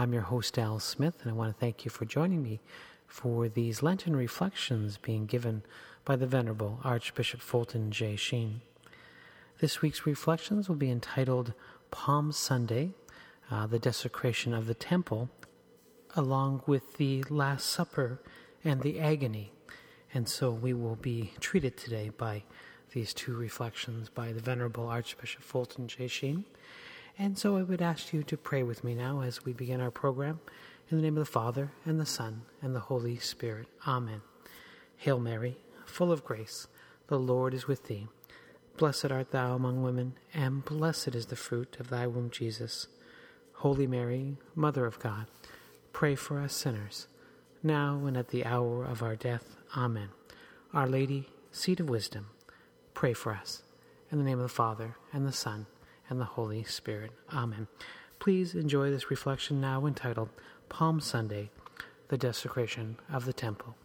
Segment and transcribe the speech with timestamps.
[0.00, 2.60] I'm your host, Al Smith, and I want to thank you for joining me
[3.08, 5.64] for these Lenten reflections being given
[6.04, 8.14] by the Venerable Archbishop Fulton J.
[8.14, 8.60] Sheen.
[9.60, 11.52] This week's reflections will be entitled
[11.90, 12.92] Palm Sunday,
[13.50, 15.30] uh, the desecration of the temple,
[16.14, 18.20] along with the Last Supper
[18.62, 19.50] and the agony.
[20.14, 22.44] And so we will be treated today by
[22.92, 26.06] these two reflections by the Venerable Archbishop Fulton J.
[26.06, 26.44] Sheen.
[27.20, 29.90] And so I would ask you to pray with me now as we begin our
[29.90, 30.38] program.
[30.88, 33.66] In the name of the Father, and the Son, and the Holy Spirit.
[33.86, 34.22] Amen.
[34.96, 36.68] Hail Mary, full of grace,
[37.08, 38.06] the Lord is with thee.
[38.76, 42.86] Blessed art thou among women, and blessed is the fruit of thy womb, Jesus.
[43.54, 45.26] Holy Mary, Mother of God,
[45.92, 47.08] pray for us sinners,
[47.62, 49.56] now and at the hour of our death.
[49.76, 50.10] Amen.
[50.72, 52.28] Our Lady, seat of wisdom,
[52.94, 53.62] pray for us.
[54.12, 55.66] In the name of the Father, and the Son,
[56.08, 57.12] and the Holy Spirit.
[57.32, 57.66] Amen.
[58.18, 60.28] Please enjoy this reflection now entitled
[60.68, 61.50] Palm Sunday,
[62.08, 63.76] the Desecration of the Temple.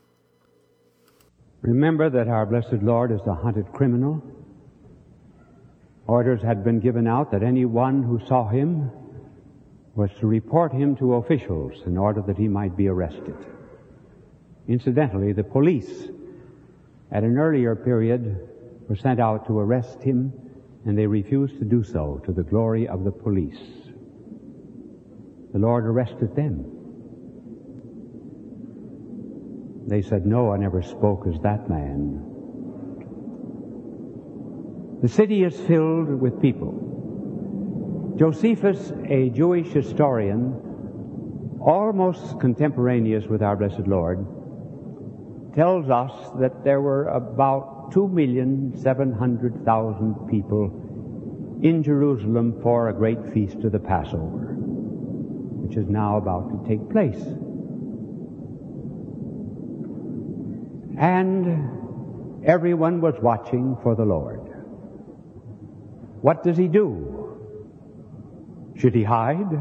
[1.62, 4.22] Remember that our blessed Lord is a hunted criminal.
[6.08, 8.92] Orders had been given out that anyone who saw him
[9.96, 13.36] was to report him to officials in order that he might be arrested.
[14.68, 16.08] Incidentally, the police
[17.12, 18.50] at an earlier period
[18.90, 20.34] were sent out to arrest him
[20.86, 23.60] and they refused to do so to the glory of the police.
[25.54, 26.66] The Lord arrested them.
[29.88, 32.30] They said, No one ever spoke as that man.
[35.02, 38.16] The city is filled with people.
[38.18, 40.54] Josephus, a Jewish historian,
[41.60, 44.26] almost contemporaneous with our blessed Lord,
[45.56, 50.72] tells us that there were about 2,700,000 people
[51.62, 54.56] in Jerusalem for a great feast of the Passover,
[55.62, 57.24] which is now about to take place.
[60.98, 64.42] And everyone was watching for the Lord.
[66.22, 67.38] What does he do?
[68.76, 69.56] Should he hide?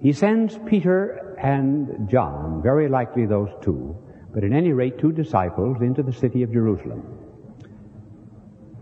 [0.00, 3.98] He sends Peter and John, very likely those two,
[4.34, 7.02] but at any rate two disciples, into the city of Jerusalem.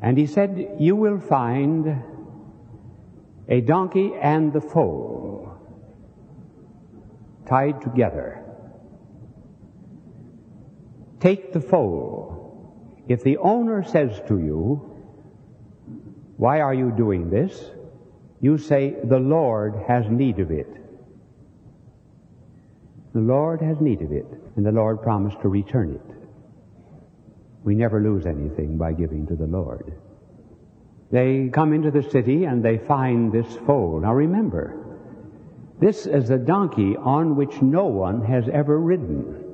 [0.01, 2.03] And he said, You will find
[3.49, 5.57] a donkey and the foal
[7.47, 8.43] tied together.
[11.21, 13.03] Take the foal.
[13.07, 14.91] If the owner says to you,
[16.39, 17.71] Why are you doing this?
[18.41, 20.82] you say, The Lord has need of it.
[23.13, 26.17] The Lord has need of it, and the Lord promised to return it.
[27.63, 29.93] We never lose anything by giving to the Lord.
[31.11, 34.01] They come into the city and they find this foal.
[34.01, 34.79] Now remember,
[35.79, 39.45] this is a donkey on which no one has ever ridden.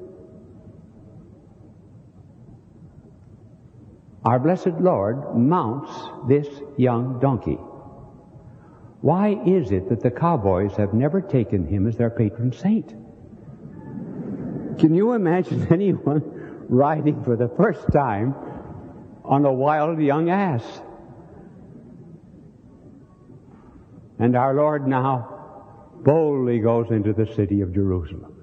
[4.25, 5.90] Our blessed Lord mounts
[6.28, 6.46] this
[6.76, 7.58] young donkey.
[9.00, 12.94] Why is it that the cowboys have never taken him as their patron saint?
[14.78, 16.22] Can you imagine anyone
[16.69, 18.34] riding for the first time
[19.25, 20.64] on a wild young ass?
[24.19, 25.34] And our Lord now
[26.04, 28.34] boldly goes into the city of Jerusalem.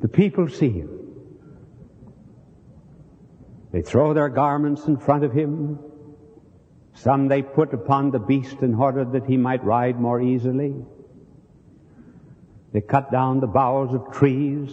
[0.00, 0.90] The people see him.
[3.72, 5.78] They throw their garments in front of him.
[6.94, 10.74] Some they put upon the beast in order that he might ride more easily.
[12.76, 14.70] They cut down the boughs of trees,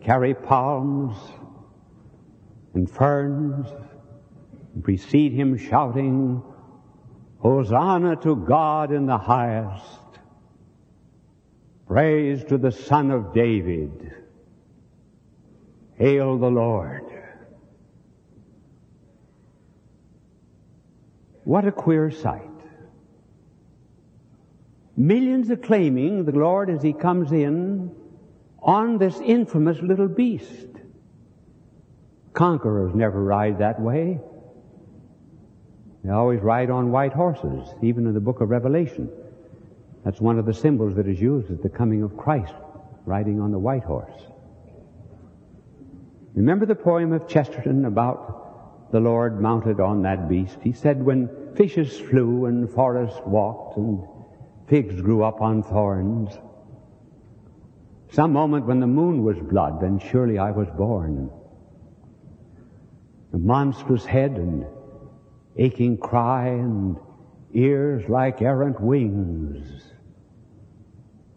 [0.00, 1.18] carry palms
[2.72, 3.66] and ferns,
[4.72, 6.42] and precede him shouting,
[7.40, 10.00] Hosanna to God in the highest.
[11.86, 14.14] Praise to the Son of David.
[15.96, 17.04] Hail the Lord.
[21.44, 22.47] What a queer sight.
[24.98, 27.94] Millions acclaiming the Lord as he comes in
[28.60, 30.66] on this infamous little beast.
[32.32, 34.18] Conquerors never ride that way.
[36.02, 39.08] They always ride on white horses, even in the book of Revelation.
[40.04, 42.54] That's one of the symbols that is used at the coming of Christ,
[43.06, 44.20] riding on the white horse.
[46.34, 50.58] Remember the poem of Chesterton about the Lord mounted on that beast?
[50.60, 54.04] He said, when fishes flew and forests walked and
[54.68, 56.38] figs grew up on thorns,
[58.10, 61.30] some moment when the moon was blood, then surely I was born.
[63.32, 64.66] The monstrous head and
[65.56, 66.96] aching cry and
[67.52, 69.92] ears like errant wings.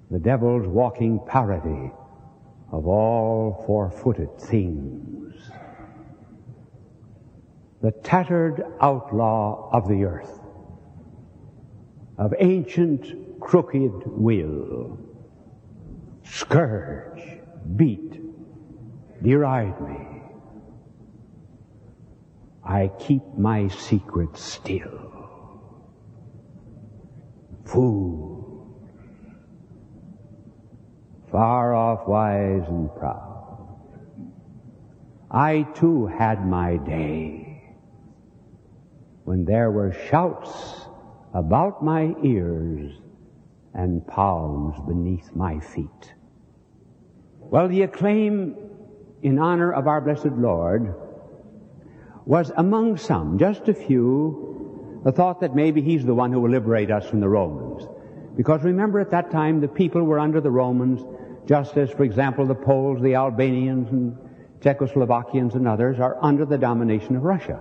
[0.10, 1.92] The devil's walking parody
[2.72, 5.36] of all four-footed things.
[7.82, 10.41] The tattered outlaw of the earth,
[12.18, 14.98] of ancient crooked will,
[16.24, 17.22] scourge,
[17.76, 18.20] beat,
[19.24, 20.08] deride me.
[22.64, 25.10] I keep my secret still.
[27.66, 28.78] Fool,
[31.32, 33.32] far off wise and proud.
[35.32, 37.76] I too had my day
[39.24, 40.88] when there were shouts
[41.34, 42.92] about my ears
[43.74, 46.14] and palms beneath my feet.
[47.40, 48.56] Well, the acclaim
[49.22, 50.94] in honor of our blessed Lord
[52.26, 56.52] was among some, just a few, the thought that maybe he's the one who will
[56.52, 57.88] liberate us from the Romans.
[58.36, 61.02] Because remember at that time the people were under the Romans,
[61.48, 64.18] just as, for example, the Poles, the Albanians, and
[64.62, 67.60] Czechoslovakians and others are under the domination of Russia.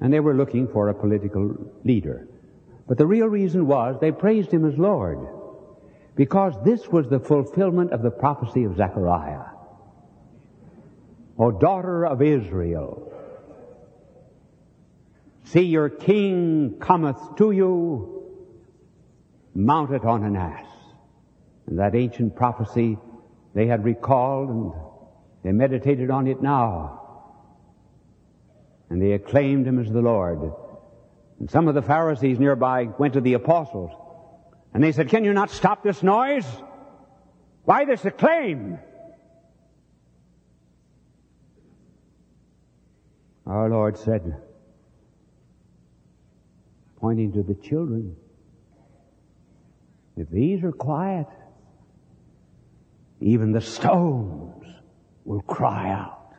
[0.00, 1.54] And they were looking for a political
[1.84, 2.28] leader.
[2.86, 5.18] But the real reason was they praised him as Lord.
[6.14, 9.44] Because this was the fulfillment of the prophecy of Zechariah.
[11.38, 13.12] O daughter of Israel,
[15.52, 18.22] See, your king cometh to you,
[19.54, 20.66] mounted on an ass.
[21.66, 22.96] And that ancient prophecy
[23.54, 24.72] they had recalled and
[25.42, 27.00] they meditated on it now.
[28.88, 30.52] And they acclaimed him as the Lord.
[31.42, 33.90] And some of the Pharisees nearby went to the apostles
[34.72, 36.46] and they said, can you not stop this noise?
[37.64, 38.78] Why this acclaim?
[43.44, 44.40] Our Lord said,
[47.00, 48.14] pointing to the children.
[50.16, 51.26] If these are quiet,
[53.20, 54.64] even the stones
[55.24, 56.36] will cry out.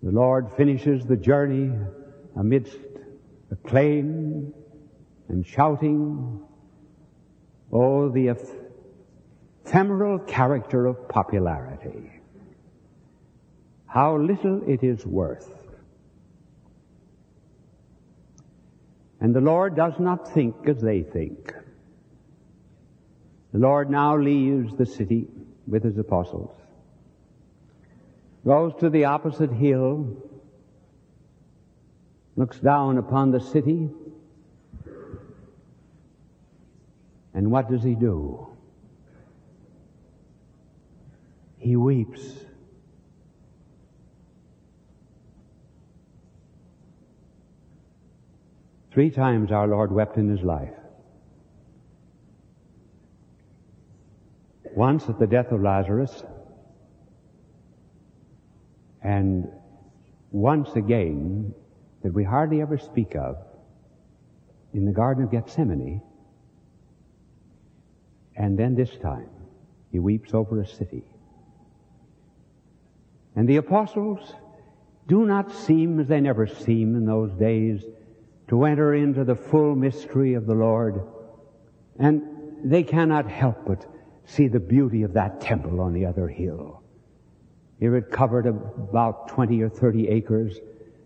[0.00, 1.72] The Lord finishes the journey
[2.36, 2.78] amidst
[3.50, 4.52] acclaim
[5.28, 6.40] and shouting.
[7.72, 8.34] Oh, the
[9.64, 12.10] ephemeral character of popularity.
[13.86, 15.52] How little it is worth.
[19.20, 21.52] And the Lord does not think as they think.
[23.52, 25.26] The Lord now leaves the city
[25.66, 26.50] with his apostles,
[28.44, 30.16] goes to the opposite hill,
[32.36, 33.90] looks down upon the city,
[37.34, 38.46] and what does he do?
[41.58, 42.46] He weeps.
[48.92, 50.74] Three times our Lord wept in his life.
[54.74, 56.24] Once at the death of Lazarus,
[59.02, 59.48] and
[60.32, 61.54] once again
[62.02, 63.36] that we hardly ever speak of
[64.72, 66.02] in the Garden of Gethsemane,
[68.36, 69.28] and then this time
[69.90, 71.04] he weeps over a city.
[73.36, 74.34] And the apostles
[75.06, 77.84] do not seem as they never seem in those days
[78.48, 81.00] to enter into the full mystery of the Lord.
[81.98, 82.22] And
[82.64, 83.86] they cannot help but
[84.24, 86.82] see the beauty of that temple on the other hill.
[87.78, 90.58] Here it covered about 20 or 30 acres,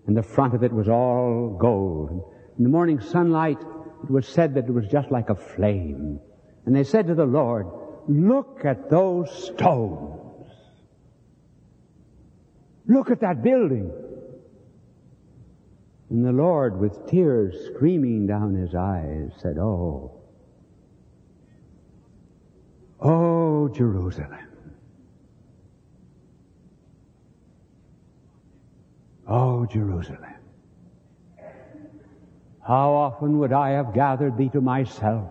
[0.07, 2.33] and the front of it was all gold.
[2.59, 3.59] In the morning sunlight,
[4.03, 6.21] it was said that it was just like a flame.
[6.67, 7.67] And they said to the Lord,
[8.07, 10.21] look at those stones.
[12.87, 13.91] Look at that building.
[16.11, 20.21] And the Lord, with tears streaming down his eyes, said, Oh,
[23.01, 24.54] oh, Jerusalem.
[29.27, 30.35] Oh, Jerusalem.
[32.67, 35.31] How often would I have gathered thee to myself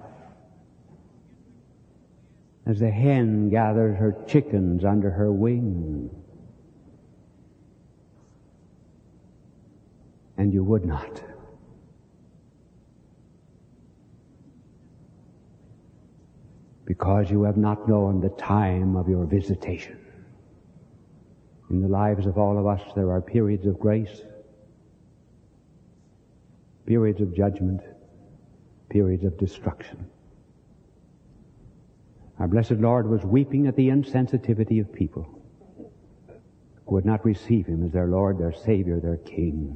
[2.65, 6.09] as the hen gathers her chickens under her wing?
[10.37, 11.23] And you would not.
[16.85, 19.97] Because you have not known the time of your visitation.
[21.73, 24.21] In the lives of all of us, there are periods of grace,
[26.85, 27.81] periods of judgment,
[28.89, 30.05] periods of destruction.
[32.37, 35.27] Our blessed Lord was weeping at the insensitivity of people
[36.85, 39.75] who would not receive Him as their Lord, their Savior, their King.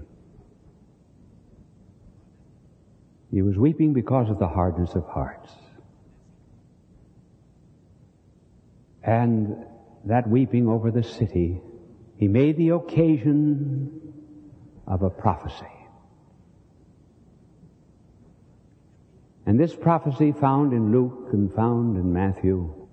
[3.31, 5.51] He was weeping because of the hardness of hearts.
[9.01, 9.65] And
[10.05, 11.59] that weeping over the city
[12.17, 14.13] he made the occasion
[14.87, 15.65] of a prophecy.
[19.45, 22.87] And this prophecy found in Luke and found in Matthew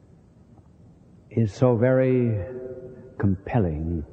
[1.31, 2.47] is so very
[3.19, 4.05] compelling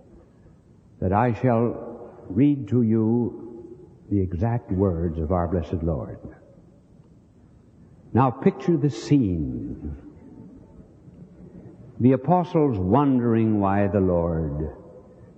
[0.99, 3.67] that I shall read to you
[4.09, 6.19] the exact words of our blessed Lord.
[8.13, 9.95] Now picture the scene.
[11.99, 14.75] The apostles wondering why the Lord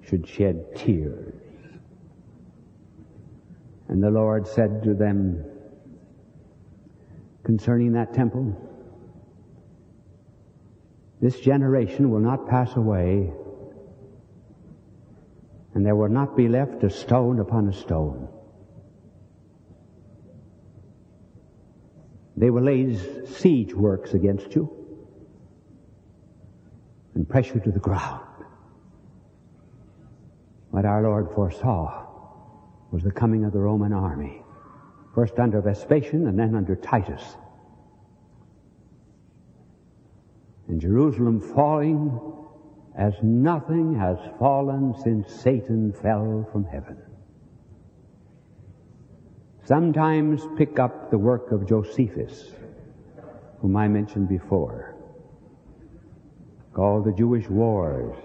[0.07, 1.33] should shed tears.
[3.87, 5.45] And the Lord said to them
[7.43, 8.55] concerning that temple,
[11.21, 13.31] this generation will not pass away
[15.73, 18.27] and there will not be left a stone upon a stone.
[22.35, 22.95] They will lay
[23.25, 24.69] siege works against you
[27.15, 28.32] and press you to the ground.
[30.73, 32.07] What our Lord foresaw
[32.89, 34.41] was the coming of the Roman army,
[35.13, 37.21] first under Vespasian and then under Titus.
[40.67, 42.19] And Jerusalem falling
[42.97, 46.97] as nothing has fallen since Satan fell from heaven.
[49.65, 52.51] Sometimes pick up the work of Josephus,
[53.59, 54.95] whom I mentioned before,
[56.73, 58.17] called the Jewish Wars.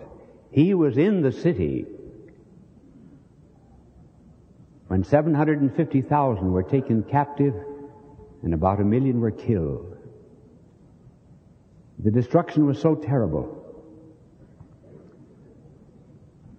[0.50, 1.84] He was in the city
[4.88, 7.54] when 750,000 were taken captive
[8.42, 9.96] and about a million were killed.
[11.98, 13.54] The destruction was so terrible.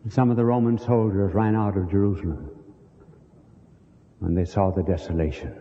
[0.10, 2.50] Some of the Roman soldiers ran out of Jerusalem
[4.20, 5.56] when they saw the desolation.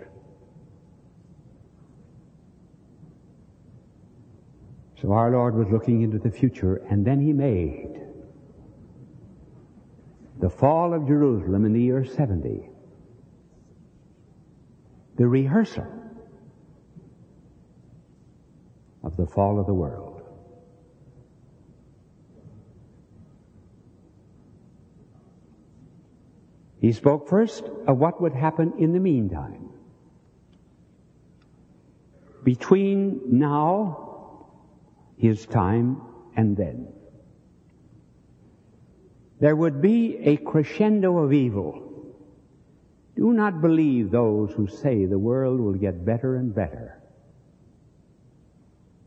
[5.01, 7.98] So our Lord was looking into the future and then He made
[10.39, 12.71] the fall of Jerusalem in the year 70,
[15.17, 15.87] the rehearsal
[19.03, 20.23] of the fall of the world.
[26.81, 29.71] He spoke first of what would happen in the meantime.
[32.45, 34.53] Between now,
[35.17, 36.01] his time,
[36.37, 36.87] and then
[39.41, 41.85] there would be a crescendo of evil.
[43.17, 47.01] Do not believe those who say the world will get better and better.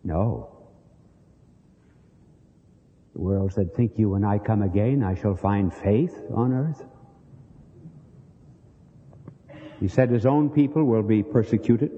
[0.04, 0.50] No.
[3.14, 6.84] The world said, Think you when I come again I shall find faith on earth?
[9.80, 11.92] He said his own people will be persecuted.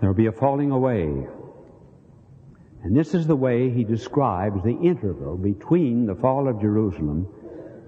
[0.00, 1.26] There will be a falling away
[2.84, 7.26] and this is the way he describes the interval between the fall of Jerusalem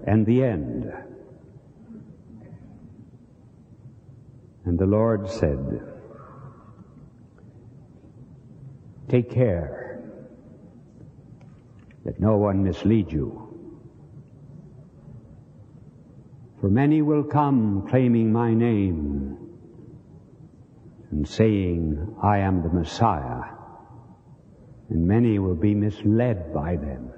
[0.07, 0.91] and the end.
[4.65, 5.83] And the Lord said,
[9.07, 10.01] Take care
[12.03, 13.43] that no one mislead you.
[16.59, 19.37] For many will come claiming my name
[21.11, 23.56] and saying, I am the Messiah
[24.89, 27.11] and many will be misled by them.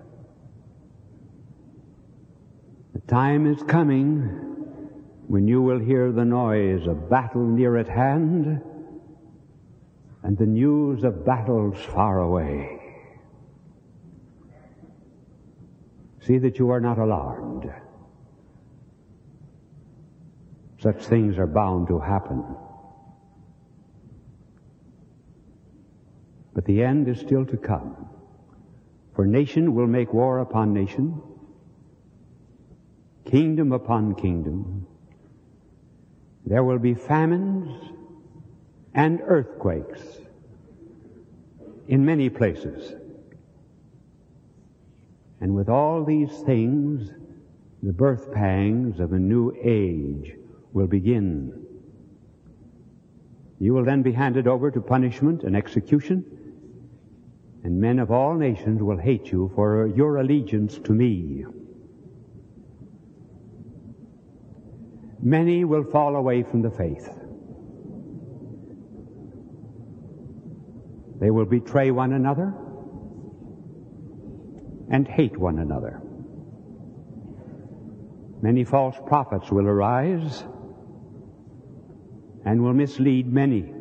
[2.94, 4.22] The time is coming
[5.28, 8.62] when you will hear the noise of battle near at hand
[10.24, 12.80] and the news of battles far away.
[16.22, 17.72] See that you are not alarmed.
[20.80, 22.44] Such things are bound to happen.
[26.54, 28.10] But the end is still to come.
[29.16, 31.22] For nation will make war upon nation,
[33.26, 34.88] kingdom upon kingdom.
[36.46, 37.70] There will be famines
[38.94, 40.02] and earthquakes
[41.88, 42.94] in many places.
[45.42, 47.12] And with all these things,
[47.82, 50.36] the birth pangs of a new age
[50.74, 51.66] will begin.
[53.60, 56.26] You will then be handed over to punishment and execution,
[57.64, 61.46] and men of all nations will hate you for your allegiance to me.
[65.22, 67.10] Many will fall away from the faith.
[71.20, 72.54] They will betray one another
[74.90, 76.02] and hate one another.
[78.42, 80.46] Many false prophets will arise
[82.46, 83.74] and will mislead many.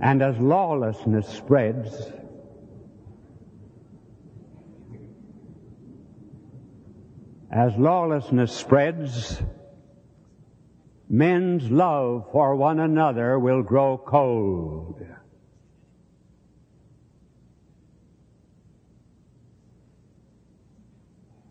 [0.00, 2.12] And as lawlessness spreads,
[7.50, 9.42] as lawlessness spreads,
[11.08, 15.02] men's love for one another will grow cold.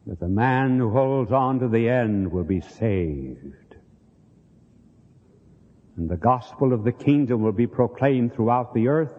[0.05, 3.64] But the man who holds on to the end will be saved.
[5.97, 9.13] And the gospel of the kingdom will be proclaimed throughout the earth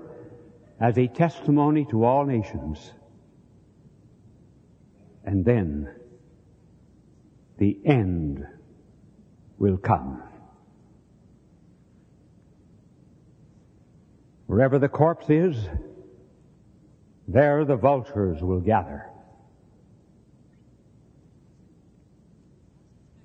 [0.81, 2.93] as a testimony to all nations.
[5.25, 5.89] And then
[7.59, 8.47] the end
[9.59, 10.23] will come.
[14.47, 15.57] Wherever the corpse is,
[17.27, 19.11] there the vultures will gather.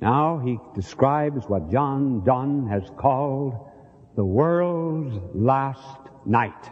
[0.02, 3.70] Now he describes what John Donne has called
[4.16, 6.72] the world's last night,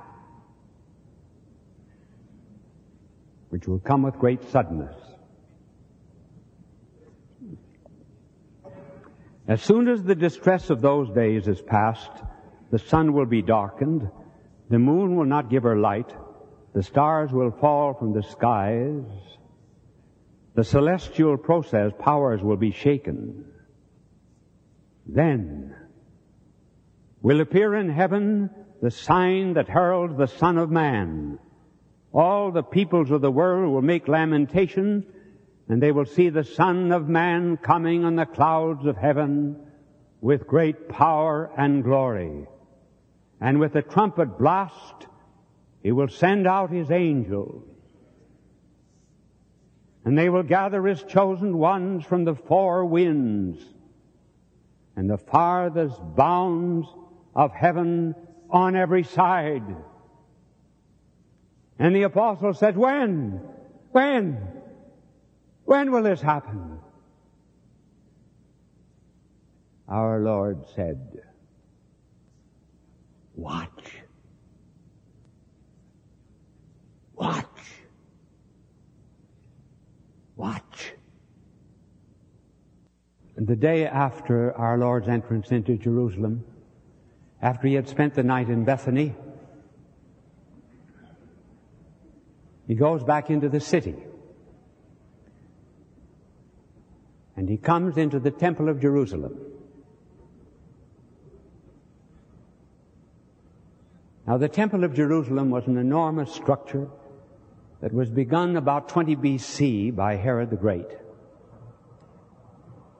[3.50, 4.96] which will come with great suddenness.
[9.48, 12.12] As soon as the distress of those days is past,
[12.72, 14.10] the sun will be darkened,
[14.70, 16.14] the moon will not give her light,
[16.74, 19.04] the stars will fall from the skies,
[20.60, 23.46] the celestial process powers will be shaken.
[25.06, 25.74] Then
[27.22, 28.50] will appear in heaven
[28.82, 31.40] the sign that heralds the Son of Man.
[32.12, 35.06] All the peoples of the world will make lamentation
[35.70, 39.56] and they will see the Son of Man coming on the clouds of heaven
[40.20, 42.48] with great power and glory.
[43.40, 45.08] And with a trumpet blast,
[45.82, 47.64] he will send out his angels
[50.06, 53.60] and they will gather his chosen ones from the four winds
[54.96, 56.88] and the farthest bounds
[57.36, 58.16] of heaven
[58.50, 59.64] on every side.
[61.78, 63.42] And the apostle said, when?
[63.92, 64.46] When?
[65.66, 66.80] When will this happen?
[69.88, 71.22] Our Lord said,
[73.36, 73.70] watch.
[77.16, 77.46] Watch.
[80.40, 80.94] Watch.
[83.36, 86.46] And the day after our Lord's entrance into Jerusalem,
[87.42, 89.16] after he had spent the night in Bethany,
[92.68, 93.96] he goes back into the city.
[97.36, 99.38] And he comes into the temple of Jerusalem.
[104.26, 106.88] Now the temple of Jerusalem was an enormous structure
[107.82, 110.88] that was begun about 20 BC by Herod the Great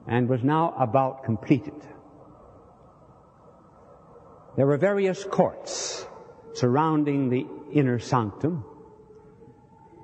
[0.06, 1.74] and was now about completed.
[4.56, 6.06] There were various courts
[6.54, 8.64] surrounding the inner sanctum.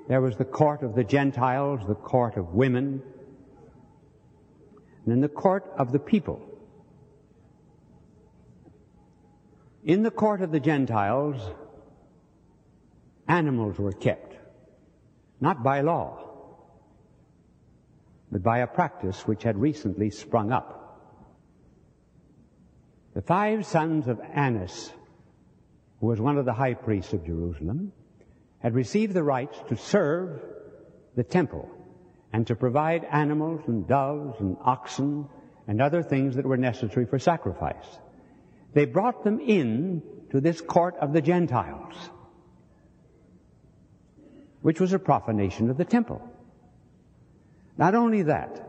[0.07, 3.01] There was the court of the Gentiles, the court of women,
[5.03, 6.41] and then the court of the people.
[9.83, 11.41] In the court of the Gentiles,
[13.27, 14.36] animals were kept
[15.39, 16.23] not by law,
[18.31, 20.73] but by a practice which had recently sprung up.
[23.13, 24.91] The five sons of Annas,
[25.99, 27.91] who was one of the high priests of Jerusalem,
[28.59, 30.41] had received the rights to serve
[31.15, 31.69] the temple
[32.33, 35.27] and to provide animals and doves and oxen
[35.67, 37.99] and other things that were necessary for sacrifice.
[38.73, 41.95] They brought them in to this court of the Gentiles,
[44.61, 46.21] which was a profanation of the temple.
[47.77, 48.67] Not only that,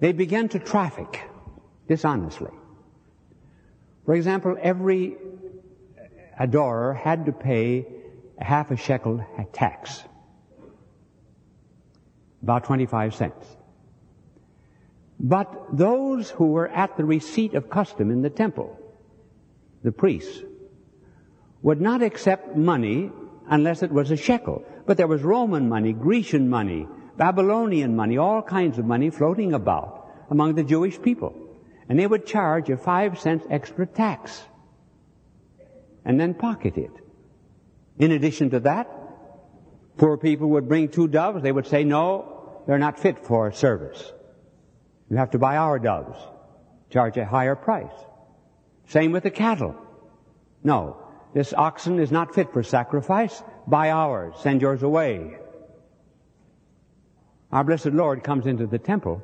[0.00, 1.20] they began to traffic
[1.88, 2.52] dishonestly.
[4.04, 5.16] For example, every
[6.38, 7.86] adorer had to pay
[8.38, 10.04] half a shekel tax,
[12.42, 13.56] about 25 cents.
[15.18, 18.78] But those who were at the receipt of custom in the temple,
[19.82, 20.42] the priests,
[21.60, 23.10] would not accept money
[23.48, 24.64] unless it was a shekel.
[24.86, 30.10] But there was Roman money, Grecian money, Babylonian money, all kinds of money floating about
[30.30, 31.34] among the Jewish people.
[31.88, 34.42] And they would charge a five cents extra tax
[36.04, 36.92] and then pocket it.
[37.98, 38.88] In addition to that,
[39.96, 41.42] poor people would bring two doves.
[41.42, 44.12] They would say, no, they're not fit for service.
[45.10, 46.18] You have to buy our doves.
[46.90, 47.92] Charge a higher price.
[48.86, 49.74] Same with the cattle.
[50.62, 51.07] No,
[51.38, 53.44] this oxen is not fit for sacrifice.
[53.68, 54.34] Buy ours.
[54.40, 55.38] Send yours away.
[57.52, 59.22] Our blessed Lord comes into the temple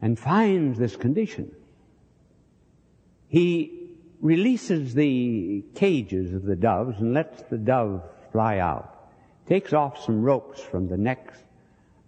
[0.00, 1.50] and finds this condition.
[3.26, 9.10] He releases the cages of the doves and lets the dove fly out.
[9.48, 11.36] Takes off some ropes from the necks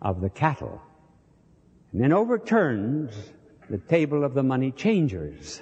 [0.01, 0.81] of the cattle
[1.91, 3.13] and then overturns
[3.69, 5.61] the table of the money changers.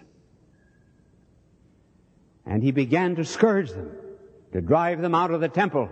[2.49, 3.95] And he began to scourge them,
[4.53, 5.91] to drive them out of the temple.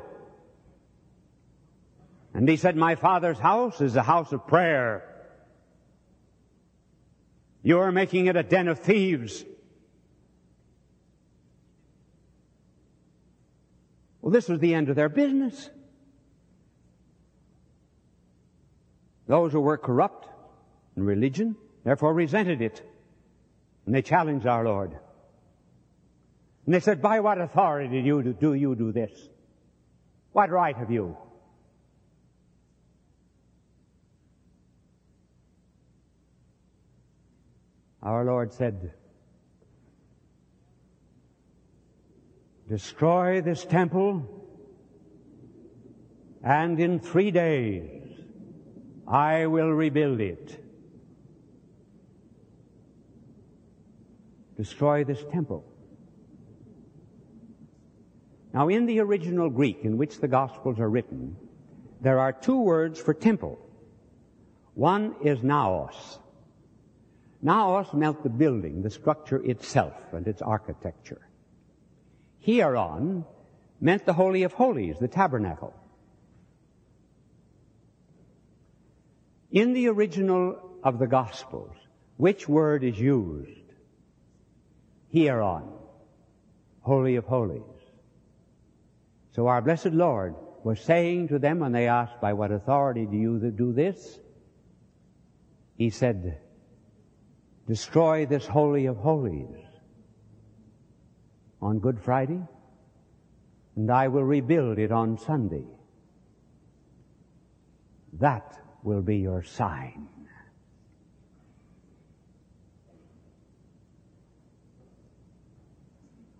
[2.33, 5.05] And he said, My father's house is a house of prayer.
[7.62, 9.45] You are making it a den of thieves.
[14.23, 15.69] Well, this was the end of their business.
[19.27, 20.27] Those who were corrupt
[20.97, 22.81] in religion, therefore resented it.
[23.85, 24.97] And they challenged our Lord.
[26.67, 29.13] And they said, by what authority do you do, you do this?
[30.33, 31.17] What right have you?
[38.03, 38.93] Our Lord said,
[42.69, 44.27] destroy this temple
[46.43, 48.03] and in three days
[49.09, 50.65] I will rebuild it.
[54.57, 55.65] Destroy this temple.
[58.57, 61.37] Now, in the original Greek in which the Gospels are written,
[62.01, 63.59] there are two words for temple.
[64.73, 66.19] One is naos.
[67.42, 71.21] Naos meant the building, the structure itself, and its architecture.
[72.47, 73.27] Hieron
[73.79, 75.75] meant the Holy of Holies, the tabernacle.
[79.53, 81.77] In the original of the Gospels,
[82.16, 83.69] which word is used?
[85.12, 85.69] Hieron,
[86.81, 87.76] Holy of Holies.
[89.37, 93.18] So our blessed Lord was saying to them when they asked, by what authority do
[93.18, 94.18] you do this?
[95.77, 96.38] He said,
[97.68, 99.59] destroy this Holy of Holies
[101.61, 102.40] on Good Friday,
[103.77, 105.66] and I will rebuild it on Sunday.
[108.14, 110.09] That will be your sign.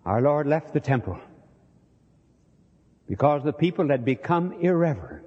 [0.03, 1.19] Our Lord left the temple
[3.07, 5.25] because the people had become irreverent.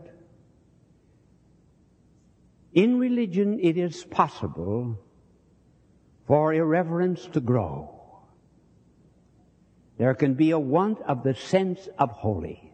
[2.72, 4.98] In religion, it is possible
[6.26, 7.96] for irreverence to grow.
[9.98, 12.72] There can be a want of the sense of holy.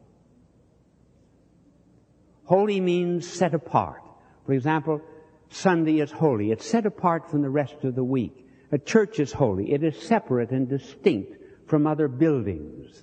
[2.45, 4.03] Holy means set apart.
[4.45, 5.01] For example,
[5.49, 6.53] Sunday is holy.
[6.53, 8.47] It's set apart from the rest of the week.
[8.71, 9.73] A church is holy.
[9.73, 11.33] It is separate and distinct
[11.66, 13.03] from other buildings.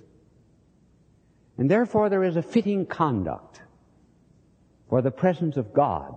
[1.56, 3.60] And therefore there is a fitting conduct
[4.88, 6.16] for the presence of God,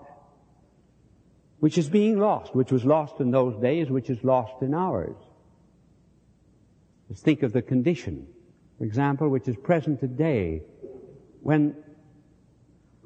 [1.59, 5.15] which is being lost, which was lost in those days, which is lost in ours.
[7.09, 8.27] Let's think of the condition,
[8.77, 10.63] for example, which is present today
[11.41, 11.75] when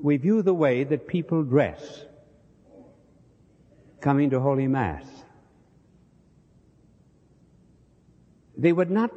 [0.02, 2.06] we view the way that people dress
[4.00, 5.06] coming to Holy Mass.
[8.58, 9.12] They would not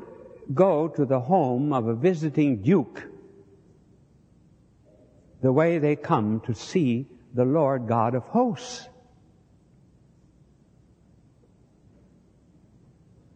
[0.53, 3.03] go to the home of a visiting duke
[5.41, 8.89] the way they come to see the Lord God of hosts.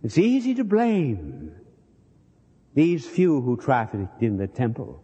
[0.02, 1.52] It's easy to blame
[2.74, 5.02] these few who trafficked in the temple.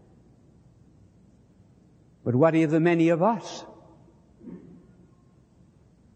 [2.24, 3.64] But what of the many of us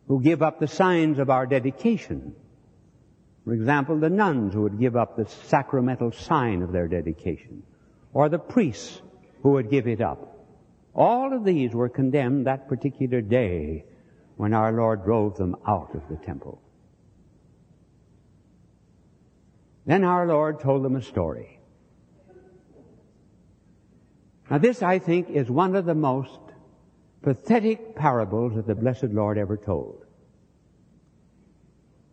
[0.06, 2.34] who give up the signs of our dedication?
[3.48, 7.62] For example, the nuns who would give up the sacramental sign of their dedication,
[8.12, 9.00] or the priests
[9.42, 10.46] who would give it up.
[10.94, 13.86] All of these were condemned that particular day
[14.36, 16.60] when our Lord drove them out of the temple.
[19.86, 21.58] Then our Lord told them a story.
[24.50, 26.38] Now this, I think, is one of the most
[27.22, 30.04] pathetic parables that the blessed Lord ever told.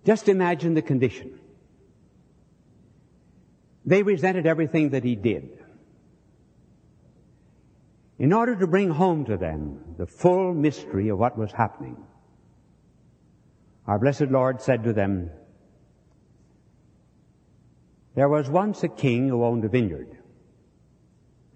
[0.06, 1.40] Just imagine the condition.
[3.86, 5.50] They resented everything that he did.
[8.18, 11.98] In order to bring home to them the full mystery of what was happening,
[13.88, 15.32] our blessed Lord said to them,
[18.16, 20.18] there was once a king who owned a vineyard,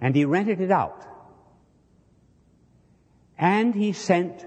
[0.01, 1.05] and he rented it out.
[3.38, 4.45] And he sent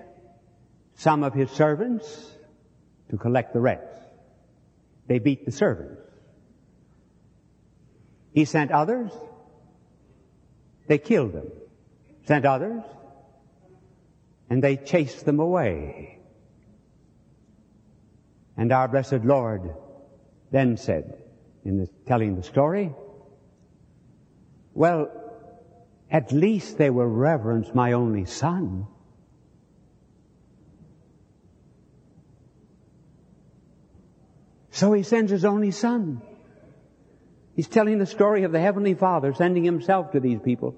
[0.94, 2.30] some of his servants
[3.08, 3.80] to collect the rent.
[5.06, 6.00] They beat the servants.
[8.32, 9.10] He sent others.
[10.86, 11.50] They killed them.
[12.26, 12.82] Sent others.
[14.48, 16.18] And they chased them away.
[18.56, 19.74] And our blessed Lord
[20.50, 21.22] then said,
[21.64, 22.94] in the, telling the story?
[24.74, 25.10] Well,
[26.10, 28.86] at least they will reverence my only son.
[34.72, 36.22] So he sends his only son.
[37.54, 40.74] He's telling the story of the Heavenly Father sending himself to these people.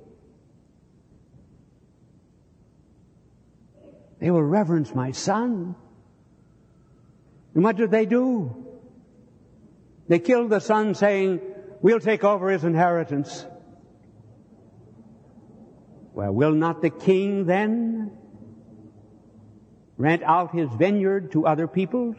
[4.19, 5.77] They will reverence my son.
[7.55, 8.67] And what did they do?
[10.09, 11.41] They killed the son saying,
[11.81, 13.47] we'll take over his inheritance.
[16.15, 18.11] Well, will not the king then
[19.97, 22.17] rent out his vineyard to other peoples?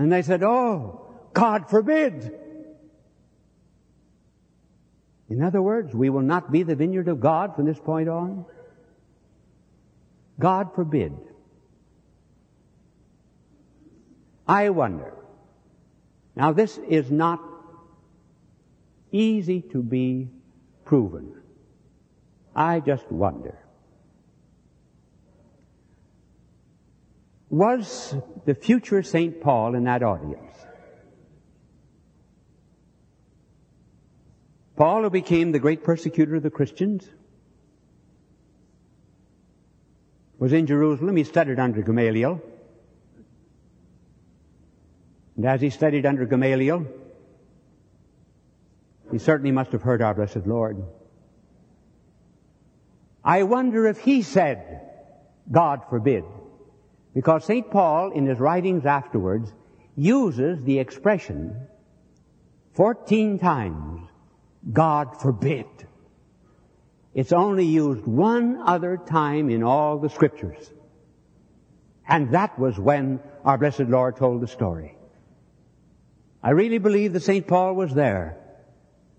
[0.00, 1.02] And they said, oh,
[1.34, 2.34] God forbid.
[5.28, 8.46] In other words, we will not be the vineyard of God from this point on.
[10.38, 11.12] God forbid.
[14.48, 15.12] I wonder.
[16.34, 17.42] Now this is not
[19.12, 20.30] easy to be
[20.86, 21.34] proven.
[22.56, 23.58] I just wonder.
[27.50, 28.14] Was
[28.46, 29.40] the future St.
[29.40, 30.54] Paul in that audience?
[34.76, 37.06] Paul, who became the great persecutor of the Christians,
[40.38, 41.16] was in Jerusalem.
[41.16, 42.40] He studied under Gamaliel.
[45.36, 46.86] And as he studied under Gamaliel,
[49.10, 50.82] he certainly must have heard our blessed Lord.
[53.24, 54.80] I wonder if he said,
[55.50, 56.24] God forbid.
[57.14, 57.70] Because St.
[57.70, 59.52] Paul, in his writings afterwards,
[59.96, 61.66] uses the expression
[62.74, 64.08] 14 times,
[64.72, 65.66] God forbid.
[67.12, 70.70] It's only used one other time in all the scriptures.
[72.06, 74.96] And that was when our blessed Lord told the story.
[76.42, 77.46] I really believe that St.
[77.46, 78.38] Paul was there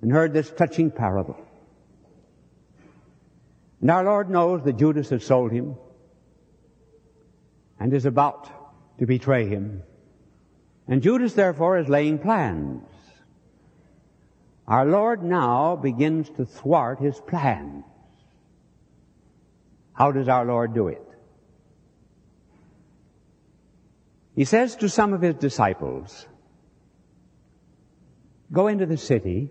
[0.01, 1.38] and heard this touching parable.
[3.82, 5.75] And our Lord knows that Judas has sold him
[7.82, 8.48] and is about
[9.00, 9.82] to betray him.
[10.88, 12.84] And Judas therefore is laying plans.
[14.67, 17.84] Our Lord now begins to thwart his plans.
[19.94, 21.02] How does our Lord do it?
[24.36, 26.28] He says to some of his disciples,
[28.52, 29.50] Go into the city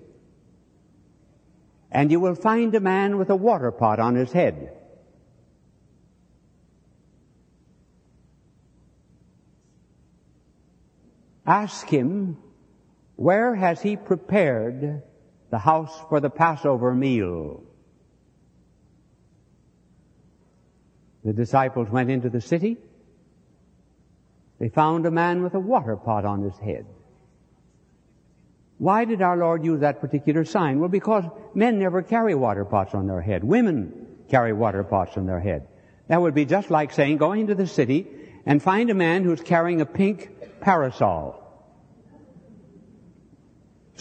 [1.90, 4.80] and you will find a man with a water pot on his head.
[11.51, 12.37] Ask him,
[13.17, 15.03] where has he prepared
[15.51, 17.65] the house for the Passover meal?
[21.25, 22.77] The disciples went into the city.
[24.61, 26.87] They found a man with a water pot on his head.
[28.79, 30.79] Why did our Lord use that particular sign?
[30.79, 33.43] Well, because men never carry water pots on their head.
[33.43, 35.67] Women carry water pots on their head.
[36.07, 38.07] That would be just like saying, go into the city
[38.47, 41.39] and find a man who's carrying a pink parasol.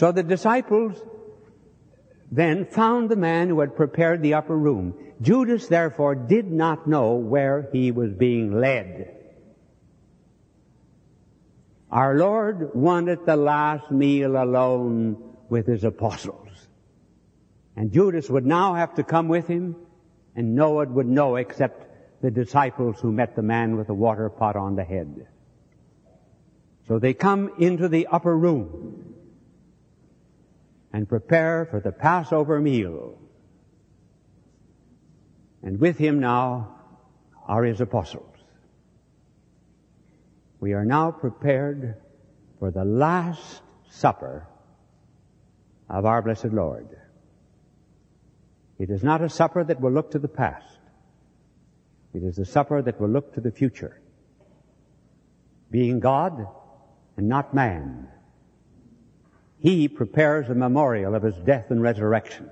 [0.00, 0.98] So the disciples
[2.32, 4.94] then found the man who had prepared the upper room.
[5.20, 9.14] Judas therefore did not know where he was being led.
[11.90, 16.48] Our Lord wanted the last meal alone with his apostles.
[17.76, 19.76] And Judas would now have to come with him,
[20.34, 24.30] and no one would know except the disciples who met the man with the water
[24.30, 25.26] pot on the head.
[26.88, 29.09] So they come into the upper room
[30.92, 33.18] and prepare for the Passover meal.
[35.62, 36.76] And with him now
[37.46, 38.36] are his apostles.
[40.58, 41.96] We are now prepared
[42.58, 44.46] for the last supper
[45.88, 46.88] of our blessed Lord.
[48.78, 50.78] It is not a supper that will look to the past.
[52.14, 54.00] It is a supper that will look to the future.
[55.70, 56.46] Being God
[57.16, 58.08] and not man,
[59.60, 62.50] He prepares a memorial of His death and resurrection.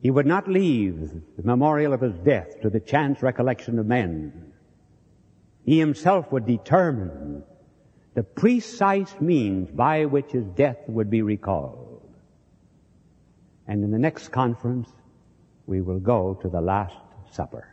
[0.00, 4.52] He would not leave the memorial of His death to the chance recollection of men.
[5.64, 7.42] He Himself would determine
[8.12, 12.06] the precise means by which His death would be recalled.
[13.66, 14.90] And in the next conference,
[15.66, 16.96] we will go to the Last
[17.32, 17.66] Supper.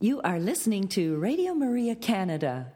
[0.00, 2.72] You are listening to Radio Maria Canada.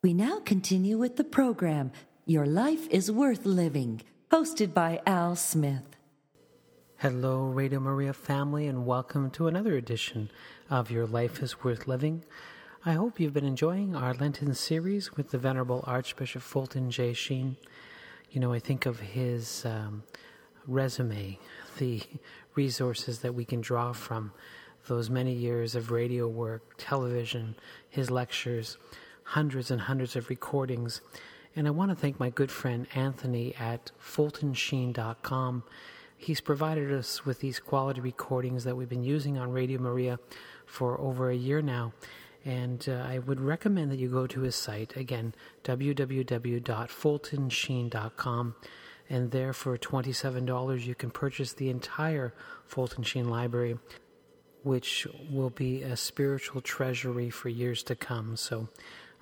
[0.00, 1.90] We now continue with the program,
[2.24, 5.96] Your Life is Worth Living, hosted by Al Smith.
[6.98, 10.30] Hello, Radio Maria family, and welcome to another edition
[10.70, 12.24] of Your Life is Worth Living.
[12.86, 17.12] I hope you've been enjoying our Lenten series with the Venerable Archbishop Fulton J.
[17.12, 17.56] Sheen.
[18.30, 20.04] You know, I think of his um,
[20.68, 21.40] resume,
[21.78, 22.02] the
[22.54, 24.32] resources that we can draw from
[24.86, 27.56] those many years of radio work, television,
[27.90, 28.78] his lectures,
[29.28, 31.02] hundreds and hundreds of recordings.
[31.54, 35.64] And I want to thank my good friend Anthony at fultonsheen.com.
[36.16, 40.18] He's provided us with these quality recordings that we've been using on Radio Maria
[40.66, 41.92] for over a year now.
[42.44, 48.54] And uh, I would recommend that you go to his site, again, www.fultonsheen.com
[49.10, 52.34] and there for $27 you can purchase the entire
[52.66, 53.78] Fulton Sheen library,
[54.62, 58.36] which will be a spiritual treasury for years to come.
[58.36, 58.68] So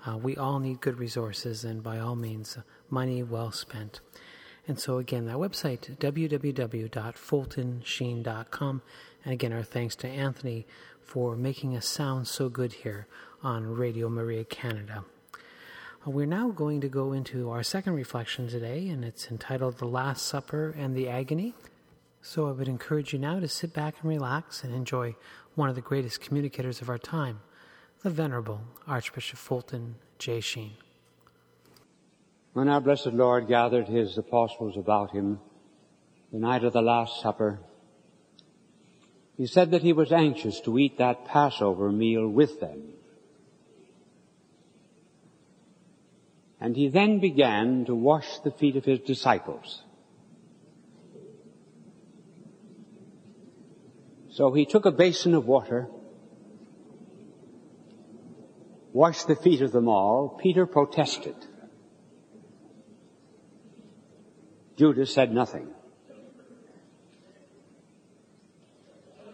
[0.05, 2.57] uh, we all need good resources, and by all means,
[2.89, 4.01] money well spent.
[4.67, 8.81] And so again, that website, www.fultonsheen.com.
[9.23, 10.65] And again, our thanks to Anthony
[11.01, 13.07] for making us sound so good here
[13.41, 15.05] on Radio Maria Canada.
[16.05, 19.85] Uh, we're now going to go into our second reflection today, and it's entitled The
[19.85, 21.53] Last Supper and the Agony.
[22.21, 25.15] So I would encourage you now to sit back and relax and enjoy
[25.55, 27.39] one of the greatest communicators of our time,
[28.03, 30.39] the Venerable Archbishop Fulton J.
[30.39, 30.73] Sheen.
[32.53, 35.39] When our blessed Lord gathered his apostles about him
[36.31, 37.59] the night of the Last Supper,
[39.35, 42.83] he said that he was anxious to eat that Passover meal with them.
[46.59, 49.83] And he then began to wash the feet of his disciples.
[54.31, 55.87] So he took a basin of water,
[58.97, 60.39] washed the feet of them all.
[60.41, 61.35] Peter protested.
[64.75, 65.67] Judas said nothing.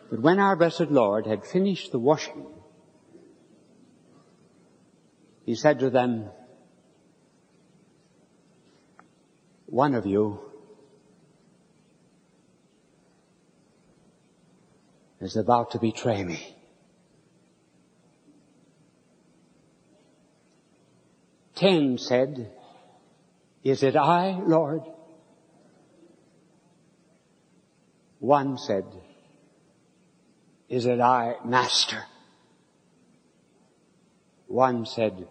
[0.10, 2.46] But when our blessed Lord had finished the washing,
[5.46, 6.30] he said to them,
[9.68, 10.40] one of you
[15.22, 16.53] is about to betray me.
[21.64, 22.52] Ten said,
[23.64, 24.82] Is it I, Lord?
[28.20, 28.84] One said,
[30.68, 32.04] Is it I, Master?
[34.48, 35.26] One said,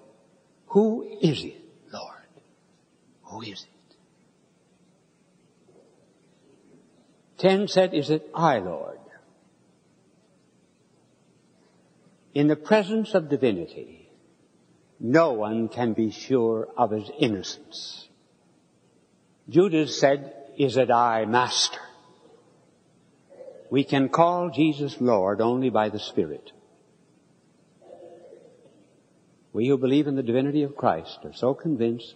[0.69, 1.61] Who is it,
[1.93, 2.33] Lord?
[3.25, 3.97] Who is it?
[7.37, 9.01] Ten said, Is it I, Lord?
[12.33, 14.02] In the presence of divinity,
[15.05, 18.09] no one can be sure of his innocence.
[19.49, 21.81] Judas said, Is it I, Master?
[23.69, 26.53] We can call Jesus Lord only by the Spirit.
[29.53, 32.15] We who believe in the divinity of Christ are so convinced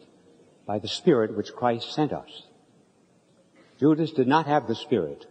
[0.64, 2.45] by the Spirit which Christ sent us.
[3.80, 5.26] Judas did not have the Spirit.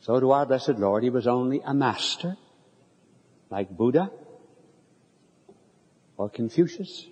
[0.00, 2.36] So to our blessed Lord, he was only a master,
[3.50, 4.10] like Buddha,
[6.16, 7.06] or Confucius,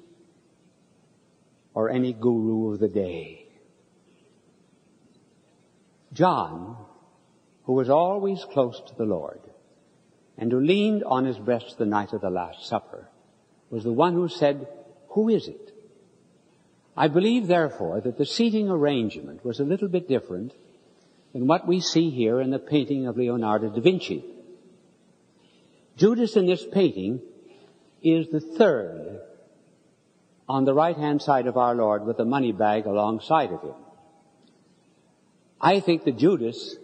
[1.74, 3.46] or any guru of the day.
[6.12, 6.76] John,
[7.64, 9.40] who was always close to the Lord,
[10.38, 13.09] and who leaned on his breast the night of the Last Supper,
[13.70, 14.68] was the one who said,
[15.09, 15.72] who is it?
[16.96, 20.55] I believe, therefore, that the seating arrangement was a little bit different
[21.32, 24.24] than what we see here in the painting of Leonardo da Vinci.
[25.96, 27.20] Judas in this painting
[28.05, 29.20] is the third
[30.46, 33.74] on the right hand side of our Lord with the money bag alongside of him.
[35.61, 36.76] I think that Judas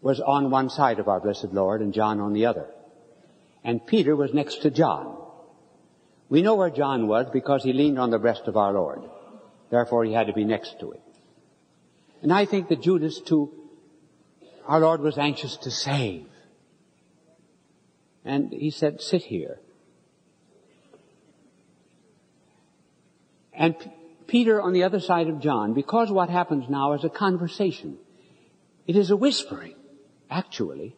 [0.00, 2.66] was on one side of our blessed Lord and John on the other.
[3.62, 5.18] And Peter was next to John.
[6.30, 9.02] We know where John was because he leaned on the breast of our Lord.
[9.70, 11.00] Therefore he had to be next to him.
[12.22, 13.52] And I think that Judas too,
[14.66, 16.26] our Lord was anxious to save.
[18.24, 19.60] And he said, sit here.
[23.56, 23.90] And P-
[24.26, 27.98] Peter on the other side of John, because what happens now is a conversation.
[28.86, 29.74] It is a whispering,
[30.30, 30.94] actually.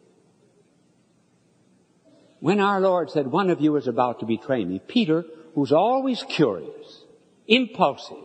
[2.39, 6.23] When our Lord said, one of you is about to betray me, Peter, who's always
[6.23, 7.03] curious,
[7.47, 8.17] impulsive,